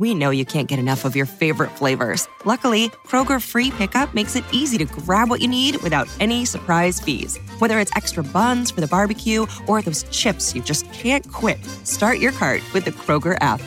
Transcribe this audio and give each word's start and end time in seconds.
We 0.00 0.14
know 0.14 0.30
you 0.30 0.46
can't 0.46 0.66
get 0.66 0.78
enough 0.78 1.04
of 1.04 1.14
your 1.14 1.26
favorite 1.26 1.70
flavors. 1.72 2.26
Luckily, 2.46 2.88
Kroger 3.04 3.38
free 3.38 3.70
pickup 3.70 4.14
makes 4.14 4.34
it 4.34 4.46
easy 4.50 4.78
to 4.78 4.86
grab 4.86 5.28
what 5.28 5.42
you 5.42 5.46
need 5.46 5.76
without 5.82 6.08
any 6.20 6.46
surprise 6.46 6.98
fees. 6.98 7.36
Whether 7.58 7.78
it's 7.78 7.94
extra 7.94 8.22
buns 8.22 8.70
for 8.70 8.80
the 8.80 8.86
barbecue 8.86 9.44
or 9.68 9.82
those 9.82 10.04
chips 10.04 10.54
you 10.54 10.62
just 10.62 10.90
can't 10.90 11.30
quit, 11.30 11.62
start 11.84 12.18
your 12.18 12.32
cart 12.32 12.62
with 12.72 12.86
the 12.86 12.92
Kroger 12.92 13.36
app. 13.42 13.60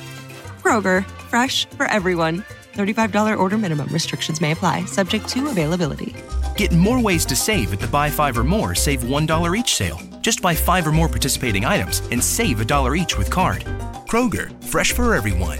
Kroger, 0.64 1.06
fresh 1.30 1.70
for 1.70 1.86
everyone. 1.86 2.44
$35 2.74 3.38
order 3.38 3.58
minimum. 3.60 3.90
Restrictions 3.90 4.42
may 4.42 4.54
apply, 4.54 4.86
subject 4.86 5.30
to 5.30 5.50
availability. 5.50 6.16
Get 6.58 6.72
more 6.72 7.00
ways 7.00 7.28
to 7.28 7.36
save 7.36 7.72
at 7.74 7.80
the 7.80 7.88
Buy 7.88 8.10
Five 8.10 8.40
or 8.40 8.44
More 8.44 8.74
Save 8.74 9.02
$1 9.02 9.56
each 9.56 9.76
sale. 9.76 10.00
Just 10.22 10.42
buy 10.42 10.56
five 10.56 10.88
or 10.88 10.92
more 10.92 11.08
participating 11.08 11.64
items 11.64 12.00
and 12.12 12.24
save 12.24 12.60
a 12.60 12.66
dollar 12.66 12.96
each 12.96 13.20
with 13.20 13.30
card. 13.30 13.66
Kroger, 14.08 14.50
fresh 14.64 14.94
for 14.94 15.14
everyone. 15.14 15.60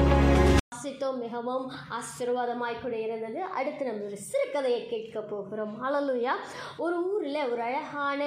வாசித்தோம். 0.81 1.17
மிகவும் 1.23 1.65
ஆசீர்வாதமாய் 1.97 2.81
கூட 2.81 2.95
இருந்தது. 2.99 3.39
அடுத்து 3.41 3.83
நம்ம 3.85 4.05
ஒரு 4.05 4.17
சிறுகதையை 4.29 4.81
கேட்க 4.89 5.21
போகிறோம். 5.21 5.73
அழலுயா 5.85 6.33
ஒரு 6.77 6.97
ஊரில் 7.11 7.39
ஒரு 7.51 7.61
அழகான 7.61 8.21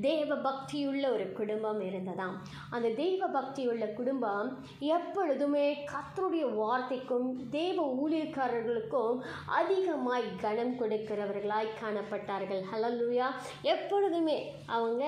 தேவ 0.00 0.36
பக்தியுள்ள 0.46 1.04
ஒரு 1.12 1.26
குடும்பம் 1.32 1.80
இருந்ததாம். 1.80 2.36
அந்த 2.70 2.88
தேவ 3.02 3.28
பக்தியுள்ள 3.36 3.86
குடும்பம் 3.94 4.48
எப்பொழுதுமே 4.78 5.66
கத்தருடைய 5.92 6.44
வார்த்தைக்கும் 6.54 7.28
தேவ 7.50 7.86
ஊழியக்காரர்களுக்கும் 8.02 9.18
அதிகமாய் 9.60 10.28
கனம் 10.40 10.74
கொடுக்கிறவர்களாய் 10.80 11.74
காணப்பட்டார்கள். 11.82 12.62
ஹலலுயா 12.72 13.28
எப்பொழுதுமே 13.62 14.38
அவங்க 14.66 15.04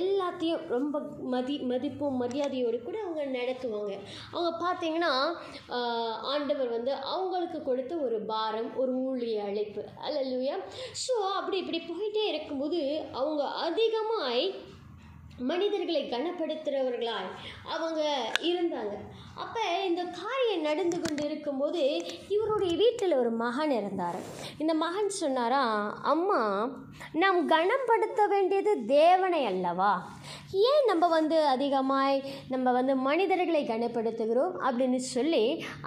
எல்லாத்தையும் 0.00 0.66
ரொம்ப 0.68 0.98
மதி 1.34 1.58
மதிப்பும் 1.72 2.20
மரியாதையோடு 2.22 2.78
கூட 2.82 2.96
அவங்க 3.04 3.24
நடத்துவாங்க. 3.38 3.94
அவங்க 4.32 4.50
பார்த்தீங்கன்னா 4.64 5.12
ஆண்டவர் 6.32 6.68
வந்து 6.68 6.92
அவங்களுக்கு 6.94 7.62
கொடுத்த 7.62 7.96
ஒரு 7.96 8.18
பாரம் 8.32 8.70
ஒரு 8.76 8.92
ஊழிய 9.08 9.44
அழைப்பு. 9.44 9.84
அல்லல்லுயா 10.06 10.56
ஸோ 11.04 11.14
அப்படி 11.38 11.58
இப்படி 11.58 11.80
போயிட்டே 11.90 12.24
இருக்கும்போது 12.28 12.80
அவங்க 13.12 13.44
அதிகமாய் 13.66 14.44
மனிதர்களை 15.50 16.02
கனப்படுத்துகிறவர்களாய் 16.04 17.30
அவங்க 17.74 18.00
இருந்தாங்க. 18.50 18.96
அப்போ 19.42 19.62
இந்த 19.88 20.02
காரியம் 20.20 20.66
நடந்து 20.68 21.00
கொண்டு 21.00 21.22
இருக்கும்போது 21.28 21.82
இவருடைய 22.28 22.72
வீட்டில் 22.76 23.18
ஒரு 23.20 23.30
மகன் 23.42 23.70
இருந்தார். 23.70 24.18
இந்த 24.58 24.74
மகன் 24.84 25.10
சொன்னாரா 25.22 25.62
அம்மா 26.12 26.40
நாம் 27.12 27.38
கனப்படுத்த 27.46 28.26
வேண்டியது 28.26 28.72
தேவனை 28.86 29.42
அல்லவா? 29.50 29.92
ஏன் 30.52 30.84
நம்ம 30.86 31.04
வந்து 31.08 31.36
அதிகமாய் 31.46 32.16
நம்ம 32.48 32.72
வந்து 32.72 32.96
மனிதர்களை 32.96 33.62
கனப்படுத்துகிறோம்? 33.66 34.54
அப்படின்னு 34.66 34.96
சொல்லி 35.14 35.42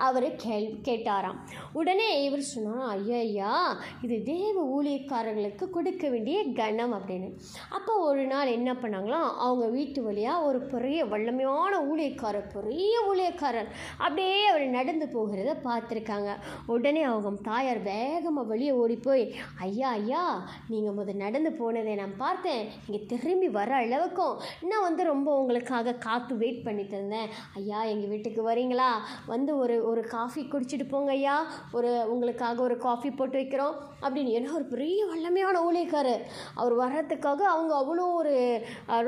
அவர் 0.07 0.27
கேள் 0.35 0.67
கேட்டாராம். 0.87 1.39
உடனே 1.73 2.07
இவர் 2.23 2.43
சொன்னாரா 2.53 2.87
ஐயா 2.95 3.17
ஐயா 3.17 3.53
இது 4.01 4.17
தேவ 4.31 4.65
ஊழியக்காரர்களுக்கு 4.75 5.67
கொடுக்க 5.69 6.09
வேண்டிய 6.09 6.39
கனம் 6.61 6.95
அப்படின்னு. 6.99 7.29
அப்போ 7.69 7.93
ஒரு 8.09 8.25
நாள் 8.33 8.55
என்ன 8.57 8.71
பண்ணாங்களாம் 8.73 9.29
அவங்க 9.45 9.67
வீட்டு 9.77 10.01
வழியாக 10.03 10.45
ஒரு 10.49 10.61
பெரிய 10.73 11.05
வல்லமையான 11.05 11.73
ஊழியக்காரர் 11.91 12.51
பெரிய 12.57 12.93
ஊழியக்காரர் 13.09 13.41
அப்படியே 13.43 14.37
அவர் 14.51 14.65
நடந்து 14.77 15.05
போகிறத 15.15 15.51
பார்த்துருக்காங்க. 15.67 16.29
உடனே 16.73 17.01
அவங்க 17.03 17.29
தாயார் 17.49 17.81
வேகமாக 17.89 18.49
வெளியே 18.51 18.73
ஓடி 18.81 18.95
போய் 19.07 19.23
ஐயா 19.67 19.89
ஐயா 19.99 20.23
நீங்கள் 20.71 20.95
முத 20.97 21.15
நடந்து 21.23 21.51
போனதை 21.61 21.95
நான் 22.01 22.15
பார்த்தேன். 22.23 22.63
நீங்கள் 22.87 23.09
திரும்பி 23.11 23.49
வர 23.59 23.71
அளவுக்கும் 23.83 24.37
நான் 24.69 24.85
வந்து 24.87 25.03
ரொம்ப 25.03 25.29
உங்களுக்காக 25.41 25.95
காத்து 26.07 26.33
வெயிட் 26.43 26.63
பண்ணிட்டு 26.67 26.95
இருந்தேன். 26.97 27.29
ஐயா 27.59 27.79
எங்கள் 27.93 28.11
வீட்டுக்கு 28.13 28.41
வரீங்களா? 28.49 28.89
வந்து 29.33 29.51
ஒரு 29.63 29.75
ஒரு 29.91 30.03
காஃபி 30.15 30.43
குடிச்சிட்டு 30.53 30.87
போங்க 30.93 31.11
ஐயா. 31.11 31.37
ஒரு 31.71 31.91
உங்களுக்காக 32.13 32.61
ஒரு 32.67 32.77
காஃபி 32.77 33.11
போட்டு 33.11 33.37
வைக்கிறோம். 33.41 33.75
அப்படின்னு 34.03 34.35
ஏன்னா 34.37 34.53
ஒரு 34.59 34.67
பெரிய 34.73 35.01
வல்லமையான 35.11 35.61
ஊழியக்காரர். 35.69 36.23
அவர் 36.61 36.75
வர்றதுக்காக 36.83 37.41
அவங்க 37.55 37.73
அவ்வளோ 37.81 38.05
ஒரு 38.21 38.35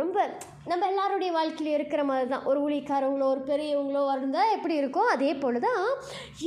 ரொம்ப 0.02 0.18
நம்ம 0.70 0.84
எல்லாருடைய 0.92 1.32
வாழ்க்கையில் 1.32 1.76
இருக்கிற 1.78 2.04
மாதிரி 2.10 2.28
தான் 2.30 2.46
ஒரு 2.50 2.60
ஊழியக்காரவங்களோ 2.66 3.26
ஒரு 3.34 3.42
பெரியவங்களோ 3.50 4.02
இருந்தால் 4.26 4.54
எப்படி 4.56 4.76
இருக்கோ 4.80 5.02
அதே 5.06 5.34
போல் 5.36 5.60
தான் 5.60 5.82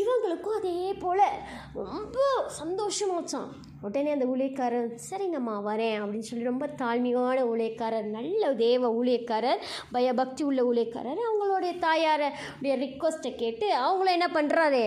இவங்களுக்கும் 0.00 0.56
அதே 0.56 0.94
போல். 1.00 1.24
ரொம்ப 1.74 2.16
சந்தோஷமாச்சான் 2.60 3.48
உடனே 3.82 4.10
அந்த 4.10 4.26
ஊழியக்காரர் 4.26 4.88
சரிங்கம்மா 5.10 5.54
வரேன் 5.62 5.98
அப்படின்னு 6.00 6.28
சொல்லி 6.30 6.44
ரொம்ப 6.44 6.66
தாழ்மையான 6.78 7.44
ஊழியக்காரர் 7.52 8.08
நல்ல 8.08 8.52
தேவ 8.54 8.90
ஊழியக்காரர் 8.94 9.60
பயபக்தி 9.92 10.42
உள்ள 10.42 10.62
ஊழியக்காரர் 10.62 11.22
அவங்களுடைய 11.28 11.74
தாயாருடைய 11.86 12.74
ரிக்வஸ்ட்டை 12.84 13.34
கேட்டு 13.34 13.68
அவங்கள 13.84 14.10
என்ன 14.10 14.28
பண்ணுறாரு 14.34 14.84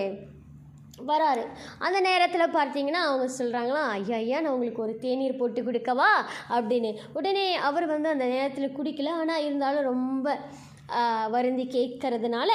வராரு. 1.08 1.44
அந்த 1.80 2.00
நேரத்தில் 2.00 2.54
பார்த்தீங்கன்னா 2.56 3.02
அவங்க 3.04 3.26
சொல்கிறாங்களா 3.38 3.84
ஐயா 3.90 4.16
ஐயா 4.16 4.40
நான் 4.40 4.54
உங்களுக்கு 4.54 4.82
ஒரு 4.82 4.98
தேநீர் 4.98 5.38
போட்டு 5.38 5.62
கொடுக்கவா? 5.62 6.10
அப்படின்னு. 6.50 6.92
உடனே 7.14 7.56
அவர் 7.56 7.86
வந்து 7.86 8.10
அந்த 8.10 8.26
நேரத்தில் 8.26 8.76
குடிக்கல. 8.78 9.10
ஆனால் 9.14 9.44
இருந்தாலும் 9.44 9.84
ரொம்ப 9.84 10.28
வருந்தி 11.34 11.66
கேட்கறதுனால 11.76 12.52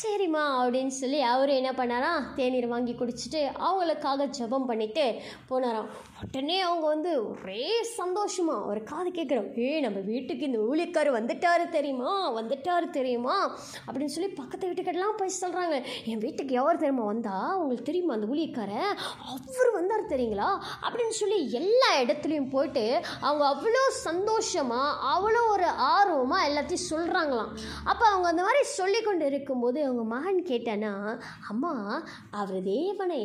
சரிம்மா 0.00 0.42
அப்படின்னு 0.60 0.94
சொல்லி 1.00 1.20
அவர் 1.20 1.50
என்ன 1.50 1.70
பண்ணாராம் 1.72 2.24
தேநீர் 2.36 2.66
வாங்கி 2.66 2.92
குடிச்சிட்டு 2.92 3.42
அவங்களுக்காக 3.66 4.28
ஜெபம் 4.38 4.68
பண்ணிட்டு 4.70 5.04
போனாராம். 5.50 5.88
உடனே 6.24 6.60
அவங்க 6.60 6.86
வந்து 6.86 7.10
ஒரே 7.30 7.66
சந்தோஷமா 7.98 8.56
ஒரு 8.66 8.82
காது 8.82 9.10
கேட்குறோம் 9.10 9.48
ஏ 9.58 9.80
நம்ம 9.80 9.98
வீட்டுக்கு 10.10 10.46
இந்த 10.46 10.60
ஊழிக்கார் 10.68 11.10
வந்துட்டாரு 11.18 11.68
தெரியுமா 11.68 12.12
வந்துட்டாரு 12.40 12.86
தெரியுமா 12.90 13.36
அப்படின்னு 13.86 14.14
சொல்லி 14.16 14.30
பக்கத்து 14.40 14.68
வீட்டுக்கிட்டலாம் 14.68 15.18
போய் 15.18 15.38
சொல்கிறாங்க 15.40 15.76
என் 16.04 16.18
வீட்டுக்கு 16.18 16.54
எவர் 16.54 16.82
தெரியுமா 16.84 17.04
வந்தா? 17.04 17.36
உங்களுக்கு 17.56 17.88
தெரியுமா 17.90 18.14
அந்த 18.14 18.26
ஊழியக்காரர் 18.26 18.92
அவர் 19.24 19.70
வந்தார் 19.78 20.10
தெரியுங்களா? 20.14 20.48
அப்படின்னு 20.84 21.16
சொல்லி 21.22 21.38
எல்லா 21.60 21.90
இடத்துலையும் 22.02 22.50
போயிட்டு 22.50 22.86
அவங்க 23.20 23.44
அவ்வளோ 23.52 23.84
சந்தோஷமாக 24.06 24.98
அவ்வளோ 25.14 25.42
ஒரு 25.48 25.68
ஆர்வமாக 25.94 26.48
எல்லாத்தையும் 26.48 26.88
சொல்கிறாங்களாம் 26.90 27.52
அப்போ 27.84 28.04
அவங்க 28.10 28.26
அந்த 28.28 28.42
மாதிரி 28.42 28.62
சொல்லி 28.78 29.00
கொண்டு 29.02 29.24
இருக்கும்போது 29.26 29.78
அவங்க 29.84 30.04
மகன் 30.14 30.40
கேட்டானா 30.50 30.92
அம்மா 31.48 31.72
அவர் 32.40 32.60
தேவனை 32.62 33.22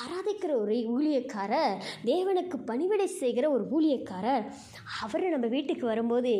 ஆராதிக்கிற 0.00 0.52
ஒரு 0.62 0.76
ஊழியக்காரர் 0.94 1.74
தேவனுக்கு 2.04 2.56
பணிவிடை 2.70 3.06
செய்கிற 3.20 3.44
ஒரு 3.50 3.64
ஊழியக்காரர். 3.76 4.44
அவர் 5.02 5.26
நம்ம 5.30 5.46
வீட்டுக்கு 5.46 5.86
வரும்போது 5.86 6.34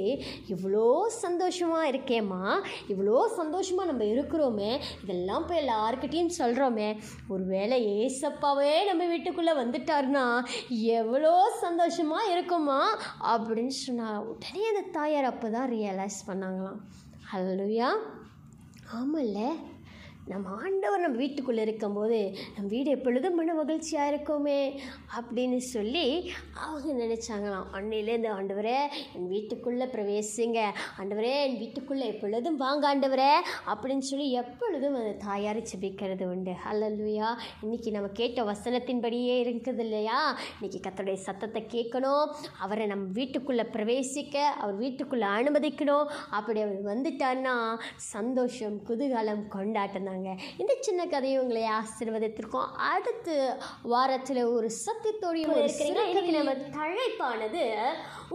இவ்வளோ 0.55 0.85
சந்தோஷமாக 1.25 1.91
இருக்கேம்மா 1.93 2.43
இவ்வளோ 2.93 3.17
சந்தோஷமாக 3.41 3.89
நம்ம 3.91 4.05
இருக்கிறோமே 4.15 4.71
இதெல்லாம் 5.03 5.47
போய் 5.47 5.63
எல்லாருக்கிட்டேயும் 5.65 6.37
சொல்கிறோமே 6.39 6.89
ஒரு 7.29 7.45
வேளை 7.55 7.79
ஏசப்பாவே 7.99 8.73
நம்ம 8.91 9.07
வீட்டுக்குள்ளே 9.07 9.55
வந்துட்டார்னா 9.63 10.25
எவ்வளோ 11.01 11.35
சந்தோஷமாக 11.65 12.33
இருக்குமா 12.35 12.81
அப்படின்னு 13.33 13.75
சொன்னா. 13.85 14.09
உடனே 14.31 14.63
அந்த 14.73 14.83
தாயார் 14.99 15.31
அப்போ 15.33 15.49
தான் 15.51 15.71
ரியலைஸ் 15.77 16.19
பண்ணாங்களாம். 16.27 16.81
ஹல்லுயா? 17.31 17.89
ஆமாம்ல 18.93 19.41
நம்ம 20.27 20.49
ஆண்டவர் 20.63 21.01
நம்ம 21.01 21.17
வீட்டுக்குள்ளே 21.17 21.63
இருக்கும்போது 21.63 22.37
நம் 22.57 22.67
வீடு 22.67 22.91
எப்பொழுதும் 22.91 23.35
மன 23.35 23.55
மகிழ்ச்சியாக 23.55 24.09
இருக்குமே 24.09 24.81
அப்படின்னு 25.17 25.57
சொல்லி 25.57 26.33
அவங்க 26.55 27.05
நினச்சாங்களாம். 27.05 27.69
அன்னையிலேருந்து 27.73 28.31
ஆண்டவரே 28.37 28.77
என் 29.15 29.29
வீட்டுக்குள்ளே 29.29 29.85
பிரவேசிங்க. 29.85 30.59
ஆண்டவரே 30.99 31.33
என் 31.45 31.59
வீட்டுக்குள்ளே 31.59 32.07
எப்பொழுதும் 32.07 32.57
வாங்க 32.57 32.85
ஆண்டவரே 32.95 33.33
அப்படின்னு 33.67 33.99
சொல்லி 33.99 34.33
எப்பொழுதும் 34.33 34.95
அந்த 34.95 35.13
தாயார் 35.25 35.61
செபிக்கிறது 35.73 36.25
உண்டு. 36.25 36.55
அல்லல்லையா 36.73 37.31
இன்னைக்கு 37.63 37.91
நம்ம 37.91 38.09
கேட்ட 38.09 38.43
வசனத்தின்படியே 38.43 39.35
இருக்குது 39.47 39.79
இல்லையா? 39.79 40.39
இன்னைக்கு 40.61 40.81
கத்தோடைய 40.89 41.13
சத்தத்தை 41.13 41.65
கேட்கணும். 41.77 42.35
அவரை 42.59 42.87
நம்ம 42.87 43.07
வீட்டுக்குள்ளே 43.13 43.63
பிரவேசிக்க 43.63 44.37
அவர் 44.37 44.75
வீட்டுக்குள்ளே 44.75 45.27
அனுமதிக்கணும். 45.27 46.07
அப்படி 46.31 46.61
அவர் 46.61 46.85
வந்துட்டார்னா 46.93 47.79
சந்தோஷம் 47.97 48.79
குதூகலம் 48.89 49.49
கொண்டாட்டம் 49.49 50.05
தாங்க 50.05 50.20
இந்த 50.59 50.73
சின்ன 50.81 51.07
கதையும் 51.07 51.43
உங்களை 51.43 51.63
ஆசீர்வதித்திருக்கோம். 51.79 52.71
அடுத்து 52.93 53.37
வாரத்தில் 53.83 54.43
ஒரு 54.45 54.71
சத்தியத்தோடையும் 54.85 55.67
சிறுகதை 55.67 56.31
நம்ம 56.31 56.55
தலைப்பானது 56.79 57.65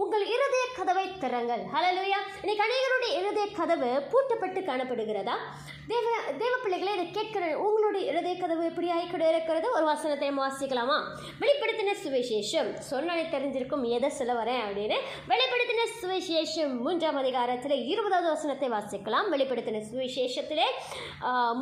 உங்கள் 0.02 0.24
இருதய 0.34 0.64
கதவை 0.78 1.06
திறங்கள். 1.18 1.62
ஹalleluya 1.74 2.18
இன்னைக்கு 2.42 2.64
அநேகருடைய 2.66 3.12
இருதய 3.20 3.46
கதவு 3.60 3.90
பூட்டப்பட்டு 4.12 4.60
காணப்படுகிறதா? 4.70 5.36
தேவ 5.90 6.06
தேவ 6.38 6.54
பிள்ளைகளை 6.62 6.92
இதை 6.94 7.10
கேட்கிற 7.10 7.44
உங்களுடைய 7.58 8.10
இருதய 8.10 8.34
கதவு 8.36 8.62
எப்படி 8.70 8.88
ஆகிக்கூட 8.96 9.24
இருக்கிறது? 9.28 9.72
ஒரு 9.72 9.84
வசனத்தை 9.84 10.30
வாசிக்கலாமா? 10.30 10.96
வெளிப்படுத்தின 11.42 11.94
சுவிசேஷம். 12.04 12.70
சொன்னாலே 12.90 13.24
தெரிஞ்சிருக்கும் 13.34 13.84
எதை 13.96 14.10
சொல்ல 14.10 14.32
வரேன் 14.32 14.62
அப்படின்னு. 14.66 14.96
வெளிப்படுத்தின 15.30 15.84
சுவிசேஷம் 16.00 16.74
மூன்றாம் 16.84 17.16
அதிகாரத்தில் 17.16 17.76
இருபதாவது 17.92 18.28
வசனத்தை 18.34 18.68
வாசிக்கலாம். 18.76 19.30
வெளிப்படுத்தின 19.34 19.82
சுவிசேஷத்திலே 19.90 20.68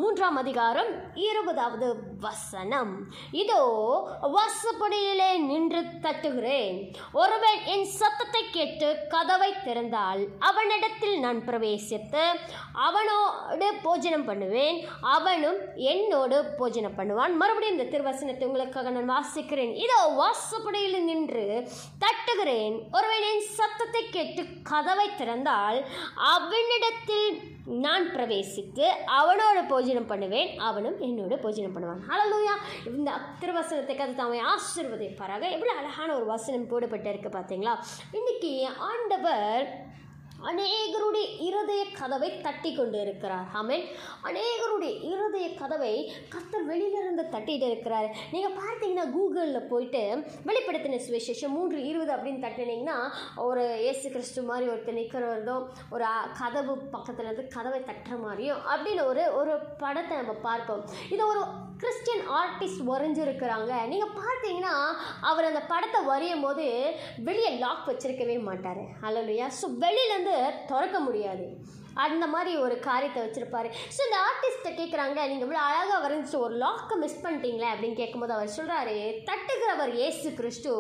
மூன்றாம் 0.05 0.39
அதிகாரம் 0.41 0.89
இருபதாவது 1.27 1.87
வசனம். 2.25 2.91
இதோ 3.43 3.61
வாசப்படியிலே 4.35 5.29
நின்று 5.51 5.81
தட்டுகிறேன். 6.05 6.77
ஒருவன் 7.21 7.61
என் 7.75 7.87
சத்தத்தை 7.99 8.43
கேட்டு 8.57 8.89
கதவை 9.15 9.49
திறந்தால் 9.67 10.23
அவனிடத்தில் 10.49 11.17
நான் 11.25 11.41
பிரவேசித்து 11.49 12.25
அவனோடு 12.89 13.69
போஜனம் 13.87 14.27
பண்ணுவேன். 14.31 14.79
அவனும் 15.17 15.61
என்னோடு 15.93 16.39
போஜனம் 16.61 16.99
பண்ணுவான். 16.99 17.35
மறுபடியும் 17.43 17.77
இந்த 17.77 17.89
திருவசனத்தை 17.95 18.47
உங்களுக்காக 18.51 18.93
நான் 18.99 19.13
வாசிக்கிறேன். 19.15 19.73
இதோ 19.87 19.99
வாசப்படியில் 20.21 21.09
நின்று 21.11 21.47
தட்டுகிறேன். 22.05 22.77
ஒருவன் 22.99 23.27
என் 23.33 23.49
சத்தத்தை 23.59 24.05
கேட்டு 24.19 24.45
கதவை 24.73 25.09
திறந்தால் 25.23 25.81
அவனிடத்தில் 26.35 27.29
நான் 27.85 28.07
பிரவேசித்து 28.15 28.87
அவனோட 29.19 29.59
போஜனம் 29.71 29.93
பண்ணுவேன் 30.03 30.59
அவனும் 30.59 31.01
என்னோட 31.01 31.41
போஜனம் 31.41 31.77
பண்ணுவான். 31.77 32.03
ஹalleluya 32.09 32.55
இந்த 32.97 33.13
திருவசனத்தை 33.41 33.97
கதை 33.97 34.15
தாமே 34.15 34.41
ஆசீர்வதிப்பாராக. 34.41 35.51
எவ்வளோ 35.51 35.73
அழகான 35.73 36.15
ஒரு 36.15 36.27
வசனம் 36.27 36.71
போடப்பட்டு 36.71 37.09
இருக்கு 37.09 37.29
பார்த்தீங்களா 37.29 37.77
இன்னைக்கு 38.13 38.69
ஆண்டவர் 38.79 39.93
அநேகருடைய 40.51 41.27
இருதய 41.49 41.83
கதவை 42.01 42.29
தட்டி 42.47 42.71
கொண்டு 42.75 42.99
இருக்கிறார் 43.05 43.47
ஆமேன். 43.61 43.85
அநேகருடைய 44.29 44.93
இருதய 45.11 45.47
கதவை 45.61 45.93
கத்தர் 46.35 46.69
வெளியிலிருந்து 46.71 47.25
தட்டிட்டு 47.35 47.67
இருக்கிறார் 47.71 48.09
நீங்கள் 48.35 48.57
பார்த்தீங்கன்னா 48.61 49.07
கூகுளில் 49.17 49.69
போயிட்டு 49.73 50.03
வெளிப்படுத்தின 50.49 51.01
சுவிசேஷம் 51.07 51.55
மூன்று 51.57 51.79
இருபது 51.91 52.13
அப்படின்னு 52.17 52.45
தட்டினீங்கன்னா 52.47 52.97
ஒரு 53.47 53.65
ஏசு 53.91 54.07
கிறிஸ்து 54.15 54.43
மாதிரி 54.51 54.71
ஒருத்தர் 54.73 54.99
நிற்கிறவர்தும் 55.01 55.65
ஒரு 55.95 56.07
கதவு 56.41 56.75
பக்கத்தில் 56.97 57.29
இருந்து 57.29 57.47
கதவை 57.57 57.81
தட்டுற 57.91 58.19
மாதிரியும் 58.27 58.63
அப்படின்னு 58.73 59.05
ஒரு 59.13 59.25
ஒரு 59.41 59.55
படத்தை 59.83 60.15
நம்ம 60.17 60.35
பார்ப்போம். 60.49 60.85
இது 61.15 61.23
ஒரு 61.33 61.43
கிறிஸ்டியன் 61.85 62.25
ஆர்டிஸ்ட் 62.41 62.83
வரைஞ்சிருக்கிறாங்க. 62.91 63.73
நீங்கள் 63.93 64.17
பார்த்தீங்கன்னா 64.21 64.75
அவர் 65.31 65.49
அந்த 65.51 65.63
படத்தை 65.73 66.01
வரையும் 66.11 66.45
போது 66.47 66.67
வெளியே 67.29 67.51
லாக் 67.65 67.89
வச்சிருக்கவே 67.91 68.37
மாட்டார். 68.49 68.85
அல்லையா 69.09 69.49
ஸோ 69.61 69.69
வெளியிலேருந்து 69.87 70.37
திறக்க 70.71 70.99
முடியாது. 71.09 71.47
அந்த 72.05 72.25
மாதிரி 72.35 72.53
ஒரு 72.65 72.77
காரியத்தை 72.89 73.21
வச்சுருப்பாரு. 73.23 73.69
ஸோ 73.95 74.01
இந்த 74.07 74.19
ஆர்டிஸ்ட்டை 74.29 74.73
கேட்குறாங்க 74.79 75.19
நீங்கள் 75.31 75.47
இவ்வளோ 75.47 75.63
அழகாக 75.69 75.99
வரைஞ்சிட்டு 76.05 76.41
ஒரு 76.47 76.55
லாக்கை 76.65 76.97
மிஸ் 77.03 77.23
பண்ணிட்டீங்களே 77.25 77.69
அப்படின்னு 77.73 78.01
கேட்கும்போது 78.01 78.37
அவர் 78.37 78.55
சொல்கிறாரு 78.57 78.97
தட்டுகிறவர் 79.29 79.93
ஏசு 80.07 80.29
கிறிஸ்து. 80.39 80.75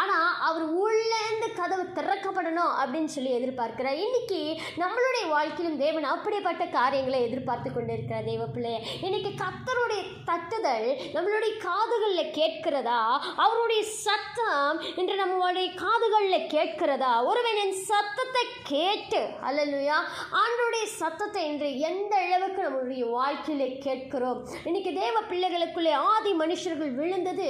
ஆனால் 0.00 0.28
அவர் 0.48 0.66
உள்ளேருந்து 0.82 1.48
கதவு 1.60 1.84
திறக்கப்படணும் 1.98 2.74
அப்படின்னு 2.80 3.12
சொல்லி 3.16 3.32
எதிர்பார்க்கிறார். 3.38 4.00
இன்னைக்கு 4.06 4.40
நம்மளுடைய 4.82 5.24
வாழ்க்கையிலும் 5.34 5.80
தேவன் 5.84 6.10
அப்படிப்பட்ட 6.14 6.64
காரியங்களை 6.78 7.20
எதிர்பார்த்து 7.28 7.68
கொண்டு 7.70 7.94
இருக்கிறார் 7.96 8.28
தெய்வ 8.30 8.46
பிள்ளைய 8.56 8.78
இன்றைக்கி 9.06 9.32
கத்தருடைய 9.42 10.02
தட்டுதல் 10.30 10.88
நம்மளுடைய 11.16 11.52
காதுகளில் 11.66 12.34
கேட்கிறதா? 12.38 13.00
அவருடைய 13.44 13.82
சத்தம் 14.04 14.78
இன்று 15.00 15.16
நம்மளுடைய 15.22 15.68
காதுகளில் 15.82 16.48
கேட்கிறதா? 16.56 17.12
ஒருவனின் 17.30 17.62
என் 17.64 17.78
சத்தத்தை 17.90 18.44
கேட்டு 18.72 19.20
அல்லலுயா 19.48 19.98
ஆண்டோடைய 20.42 20.84
சத்தத்தை 21.00 21.42
இன்று 21.50 21.68
எந்த 21.88 22.14
அளவுக்கு 22.24 22.60
நம்மளுடைய 22.66 23.04
வாழ்க்கையிலே 23.16 23.68
கேட்கிறோம்? 23.86 24.40
இன்னைக்கு 24.68 24.90
தேவ 25.00 25.16
பிள்ளைகளுக்குள்ளே 25.30 25.92
ஆதி 26.12 26.32
மனுஷர்கள் 26.42 26.92
விழுந்தது 27.00 27.48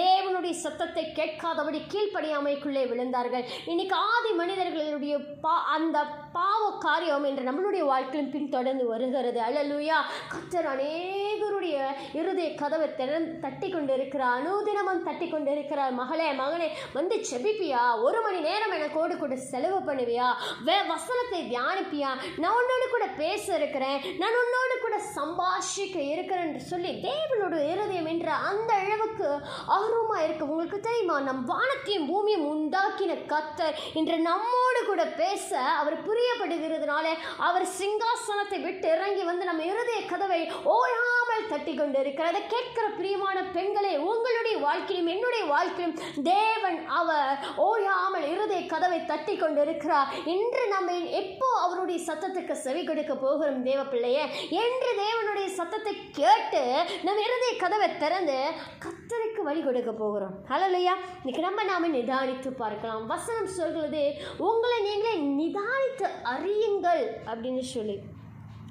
தேவனுடைய 0.00 0.54
சத்தத்தை 0.64 1.04
கேட்காதபடி 1.18 1.80
கீழ்ப்படியாமைக்குள்ளே 1.92 2.84
விழுந்தார்கள். 2.92 3.44
இன்னைக்கு 3.72 3.96
ஆதி 4.14 4.32
மனிதர்களுடைய 4.42 5.16
பா 5.44 5.54
அந்த 5.76 5.98
பாவ 6.36 6.62
காரியம் 6.86 7.26
என்று 7.30 7.42
நம்மளுடைய 7.48 7.84
வாழ்க்கையிலும் 7.92 8.32
பின்தொடர்ந்து 8.34 8.84
வருகிறது. 8.92 9.40
அழலுயா 9.48 9.98
கத்தர் 10.34 10.68
அநேகருடைய 10.72 11.76
இருதய 12.20 12.48
கதவை 12.62 12.88
திறன் 13.00 13.28
தட்டி 13.44 13.70
கொண்டு 13.70 13.92
இருக்கிறார் 13.98 14.36
அனுதினமும் 14.38 15.04
தட்டி 15.08 15.28
கொண்டு 15.34 15.50
இருக்கிறார் 15.56 15.92
மகளே 16.00 16.28
மகனே 16.42 16.68
வந்து 16.98 17.16
செபிப்பியா? 17.30 17.82
ஒரு 18.06 18.20
மணி 18.26 18.40
நேரம் 18.48 18.74
எனக்கு 18.78 18.98
கோடு 18.98 19.14
கூட 19.16 19.36
செலவு 19.50 19.80
பண்ணுவியா? 19.88 20.28
வே 20.68 20.76
வசனத்தை 20.92 21.40
தியானிப்பியா? 21.52 22.12
நான் 22.36 22.56
உன்னோடு 22.60 22.88
கூட 22.90 23.06
பேச 23.06 23.44
இருக்கிறேன். 23.56 23.98
நான் 24.18 24.38
உன்னோடு 24.42 24.74
கூட 24.80 24.96
சம்பாஷிக்க 25.16 25.96
இருக்கிறேன் 26.12 26.46
என்று 26.46 26.60
சொல்லி 26.60 26.90
தேவனோட 27.08 27.54
இருதயம் 27.72 28.06
என்ற 28.06 28.30
அந்த 28.32 28.74
அளவுக்கு 28.74 29.28
ஆர்வமாக 29.66 30.24
இருக்கு 30.24 30.44
உங்களுக்கு 30.44 30.80
தெரியுமா? 30.80 31.20
நம் 31.20 31.44
வானத்தையும் 31.44 32.06
பூமியும் 32.06 32.46
உண்டாக்கின 32.52 33.18
கத்தர் 33.32 33.78
இன்று 33.94 34.18
நம்மோடு 34.18 34.82
கூட 34.86 35.04
பேச 35.04 35.60
அவர் 35.80 36.04
புரியப்படுகிறதுனால 36.08 37.06
அவர் 37.38 37.66
சிங்காசனத்தை 37.78 38.60
விட்டு 38.62 38.88
இறங்கி 38.88 39.24
வந்து 39.24 39.44
நம்ம 39.44 39.62
இருதய 39.62 40.06
கதவை 40.06 40.40
ஓயா 40.76 41.19
ஓயாமல் 41.40 41.52
தட்டி 41.52 41.72
கொண்டிருக்கிறத 41.74 42.38
கேட்கிற 42.52 42.86
பிரியமான 42.96 43.38
பெண்களே 43.54 43.92
உங்களுடைய 44.10 44.56
வாழ்க்கையிலும் 44.64 45.10
என்னுடைய 45.12 45.42
வாழ்க்கையிலும் 45.52 45.96
தேவன் 46.28 46.78
அவர் 46.98 47.38
ஓயாமல் 47.66 48.26
இருதய 48.32 48.62
கதவை 48.72 48.98
தட்டி 49.10 49.34
கொண்டிருக்கிறார் 49.36 50.10
இன்று 50.34 50.64
நம்ம 50.74 50.98
எப்போ 51.22 51.48
அவருடைய 51.64 51.98
சத்தத்துக்கு 52.08 52.56
செவி 52.66 52.82
கொடுக்க 52.84 53.14
போகிறோம் 53.24 53.64
தேவ 53.70 53.80
பிள்ளையே? 53.92 54.24
என்று 54.64 54.90
தேவனுடைய 55.04 55.48
சத்தத்தை 55.58 55.94
கேட்டு 56.20 56.62
நம்ம 57.06 57.18
இருதய 57.28 57.54
கதவை 57.64 57.90
திறந்து 58.04 58.38
கத்தருக்கு 58.84 59.42
வழி 59.48 59.62
கொடுக்க 59.62 59.92
போகிறோம். 60.02 60.36
ஹலோலையா 60.52 60.96
இன்னைக்கு 61.20 61.44
நம்ம 61.48 61.64
நாம 61.72 61.92
நிதானித்து 61.96 62.52
பார்க்கலாம். 62.62 63.02
வசனம் 63.14 63.52
சொல்கிறது 63.58 64.04
உங்களை 64.50 64.78
நீங்களே 64.88 65.16
நிதானித்து 65.40 66.08
அறியுங்கள் 66.34 67.04
அப்படின்னு 67.30 67.64
சொல்லி. 67.74 67.98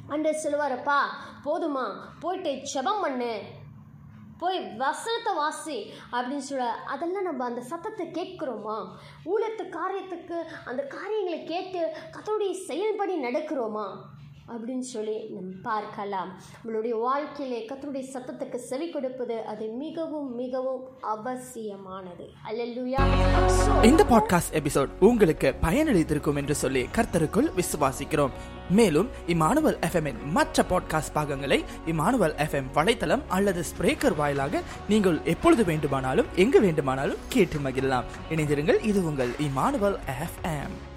அன்று 0.09 0.31
சொல்லுவாரப்பா 0.43 0.99
போதுமா? 1.45 1.85
போயிட்டு 2.19 2.61
செபம் 2.73 3.01
பண்ணு. 3.01 3.41
போய் 4.37 4.59
வசனத்தை 4.77 5.33
வாசி 5.33 5.91
அப்படின்னு 6.11 6.37
சொல்ல 6.37 6.65
அதெல்லாம் 6.65 7.23
நம்ம 7.23 7.45
அந்த 7.45 7.61
சத்தத்தை 7.61 8.07
கேட்குறோமா? 8.07 8.87
ஊழத்து 9.25 9.63
காரியத்துக்கு 9.69 10.37
அந்த 10.65 10.83
காரியங்களை 10.83 11.43
கேட்டு 11.43 11.97
கத்தோடைய 12.11 12.51
செயல்படி 12.51 13.21
நடக்கிறோமா? 13.21 13.87
அப்படின்னு 14.53 14.87
சொல்லி 14.93 15.29
நம் 15.29 15.61
பார்க்கலாம். 15.61 16.29
நம்மளுடைய 16.63 16.99
வாழ்க்கையிலே 16.99 17.67
கத்தனுடைய 17.67 18.03
சத்தத்துக்கு 18.13 18.55
செவி 18.55 18.89
கொடுப்பது 18.89 19.45
அது 19.45 19.67
மிகவும் 19.67 20.35
மிகவும் 20.35 20.83
அவசியமானது. 21.01 22.27
அல்லேலூயா 22.49 23.03
இந்த 23.83 24.03
பாட்காஸ்ட் 24.03 24.53
எபிசோட் 24.53 24.87
உங்களுக்கு 24.99 25.55
பயனளித்திருக்கும் 25.61 26.35
என்று 26.35 26.55
சொல்லி 26.55 26.87
கர்த்தருக்குள் 26.95 27.51
விசுவாசிக்கிறோம். 27.59 28.29
மேலும் 28.69 29.07
இமானுவல் 29.27 29.77
எஃப்எம்மின் 29.87 30.19
மற்ற 30.23 30.63
பாட்காஸ்ட் 30.69 31.13
பாகங்களை 31.13 31.63
இமானுவல் 31.85 32.35
எஃப்எம் 32.45 32.69
வலைத்தளம் 32.73 33.21
அல்லது 33.27 33.63
ஸ்பிரேக்கர் 33.71 34.15
வாயிலாக 34.15 34.61
நீங்கள் 34.89 35.19
எப்பொழுது 35.23 35.63
வேண்டுமானாலும் 35.63 36.25
எங்கு 36.35 36.61
வேண்டுமானாலும் 36.61 37.23
கேட்டு 37.29 37.59
மகிழலாம். 37.59 38.03
இணைந்திருங்கள் 38.29 38.83
இது 38.83 39.05
உங்கள் 39.05 39.29
இமானுவல் 39.29 39.97
எஃப்எம் 40.25 40.88